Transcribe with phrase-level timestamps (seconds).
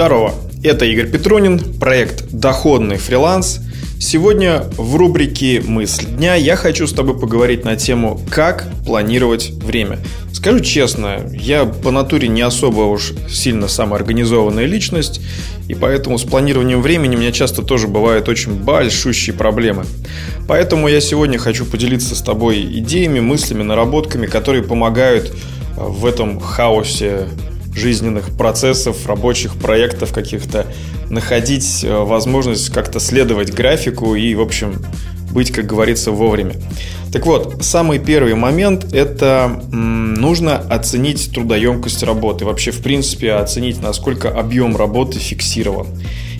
[0.00, 0.32] Здорово,
[0.64, 3.60] это Игорь Петрунин, проект «Доходный фриланс».
[4.00, 9.98] Сегодня в рубрике «Мысль дня» я хочу с тобой поговорить на тему «Как планировать время».
[10.32, 15.20] Скажу честно, я по натуре не особо уж сильно самоорганизованная личность,
[15.68, 19.84] и поэтому с планированием времени у меня часто тоже бывают очень большущие проблемы.
[20.48, 25.30] Поэтому я сегодня хочу поделиться с тобой идеями, мыслями, наработками, которые помогают
[25.76, 27.26] в этом хаосе
[27.74, 30.66] жизненных процессов, рабочих проектов каких-то,
[31.08, 34.84] находить э, возможность как-то следовать графику и, в общем,
[35.32, 36.54] быть, как говорится, вовремя.
[37.12, 42.44] Так вот, самый первый момент– это нужно оценить трудоемкость работы.
[42.44, 45.86] Вообще, в принципе, оценить, насколько объем работы фиксирован.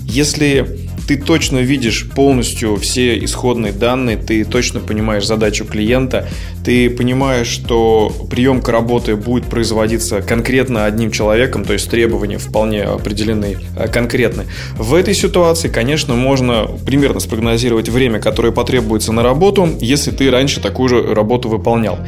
[0.03, 6.29] Если ты точно видишь полностью все исходные данные, ты точно понимаешь задачу клиента,
[6.65, 13.57] ты понимаешь, что приемка работы будет производиться конкретно одним человеком, то есть требования вполне определены
[13.77, 14.45] э, конкретны.
[14.77, 20.61] В этой ситуации, конечно, можно примерно спрогнозировать время, которое потребуется на работу, если ты раньше
[20.61, 21.99] такую же работу выполнял.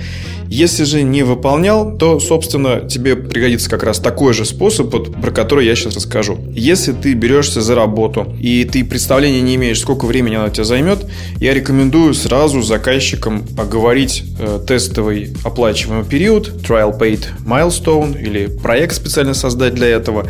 [0.49, 4.91] Если же не выполнял, то, собственно, тебе пригодится как раз такой же способ,
[5.21, 6.39] про который я сейчас расскажу.
[6.53, 11.07] Если ты берешься за работу и ты представления не имеешь, сколько времени она тебя займет,
[11.39, 19.35] я рекомендую сразу заказчикам оговорить э, тестовый оплачиваемый период, trial paid milestone или проект специально
[19.35, 20.27] создать для этого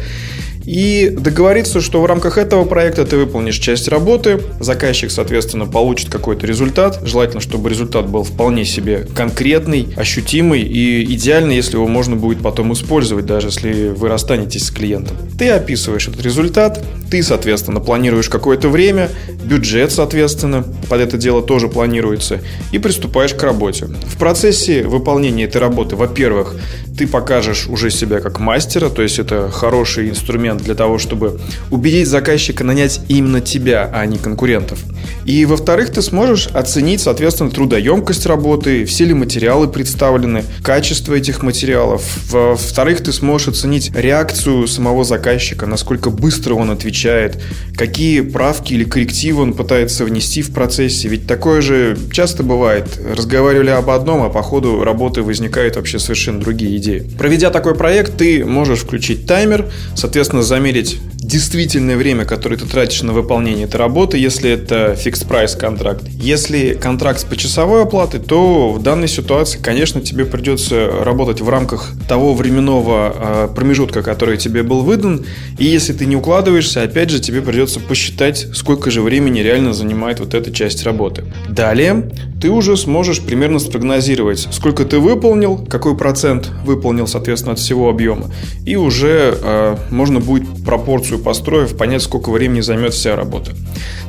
[0.64, 6.46] и договориться, что в рамках этого проекта ты выполнишь часть работы, заказчик, соответственно, получит какой-то
[6.46, 7.00] результат.
[7.04, 12.72] Желательно, чтобы результат был вполне себе конкретный, ощутимый и идеально, если его можно будет потом
[12.72, 15.16] использовать, даже если вы расстанетесь с клиентом.
[15.38, 19.08] Ты описываешь этот результат, ты, соответственно, планируешь какое-то время,
[19.42, 22.40] бюджет, соответственно, под это дело тоже планируется,
[22.70, 23.86] и приступаешь к работе.
[23.86, 26.54] В процессе выполнения этой работы, во-первых,
[26.96, 32.08] ты покажешь уже себя как мастера, то есть это хороший инструмент для того, чтобы убедить
[32.08, 34.78] заказчика нанять именно тебя, а не конкурентов.
[35.24, 42.02] И во-вторых, ты сможешь оценить, соответственно, трудоемкость работы, все ли материалы представлены, качество этих материалов.
[42.30, 47.40] Во-вторых, ты сможешь оценить реакцию самого заказчика, насколько быстро он отвечает,
[47.76, 51.08] какие правки или коррективы он пытается внести в процессе.
[51.08, 52.86] Ведь такое же часто бывает.
[53.16, 57.08] Разговаривали об одном, а по ходу работы возникают вообще совершенно другие идеи.
[57.18, 63.12] Проведя такой проект, ты можешь включить таймер, соответственно, замерить действительное время, которое ты тратишь на
[63.12, 66.04] выполнение этой работы, если это price контракт.
[66.08, 71.90] Если контракт с почасовой оплатой, то в данной ситуации, конечно, тебе придется работать в рамках
[72.08, 75.24] того временного а, промежутка, который тебе был выдан.
[75.58, 80.20] И если ты не укладываешься, опять же, тебе придется посчитать, сколько же времени реально занимает
[80.20, 81.24] вот эта часть работы.
[81.48, 82.10] Далее
[82.40, 88.30] ты уже сможешь примерно спрогнозировать, сколько ты выполнил, какой процент выполнил, соответственно, от всего объема.
[88.66, 93.52] И уже э, можно будет пропорцию построив, понять, сколько времени займет вся работа.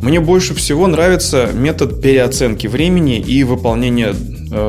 [0.01, 4.13] Мне больше всего нравится метод переоценки времени и выполнения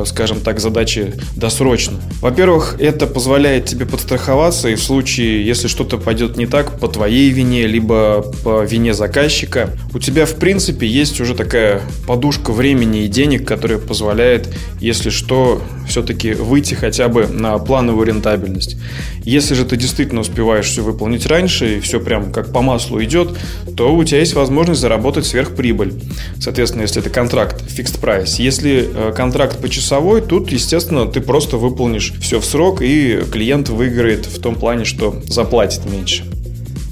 [0.05, 1.99] скажем так, задачи досрочно.
[2.21, 7.29] Во-первых, это позволяет тебе подстраховаться, и в случае, если что-то пойдет не так по твоей
[7.29, 13.07] вине, либо по вине заказчика, у тебя, в принципе, есть уже такая подушка времени и
[13.07, 18.77] денег, которая позволяет, если что, все-таки выйти хотя бы на плановую рентабельность.
[19.23, 23.35] Если же ты действительно успеваешь все выполнить раньше, и все прям как по маслу идет,
[23.75, 25.93] то у тебя есть возможность заработать сверхприбыль.
[26.39, 28.35] Соответственно, если это контракт, fixed price.
[28.37, 33.69] Если э, контракт по часовой, тут, естественно, ты просто выполнишь все в срок, и клиент
[33.69, 36.23] выиграет в том плане, что заплатит меньше.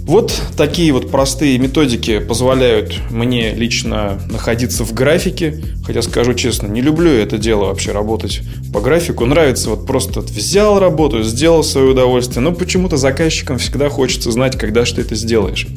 [0.05, 5.63] Вот такие вот простые методики позволяют мне лично находиться в графике.
[5.85, 8.41] Хотя скажу честно, не люблю это дело вообще работать
[8.73, 9.25] по графику.
[9.25, 12.41] Нравится вот просто взял работу, сделал свое удовольствие.
[12.41, 15.67] Но почему-то заказчикам всегда хочется знать, когда что это сделаешь.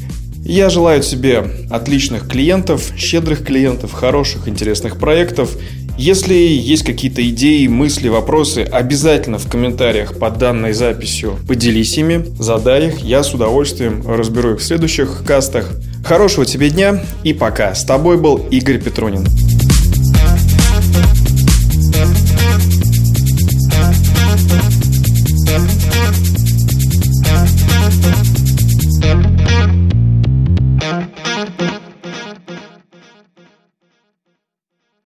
[0.44, 5.56] Я желаю тебе отличных клиентов, щедрых клиентов, хороших, интересных проектов
[5.98, 12.88] если есть какие-то идеи, мысли, вопросы, обязательно в комментариях под данной записью поделись ими, задай
[12.88, 15.70] их, я с удовольствием разберу их в следующих кастах.
[16.04, 17.74] Хорошего тебе дня и пока.
[17.74, 19.26] С тобой был Игорь Петрунин.